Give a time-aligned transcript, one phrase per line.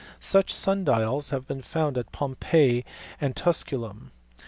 [0.19, 2.83] Such sun dials have been found at Pompeii
[3.19, 4.11] and Tusculum.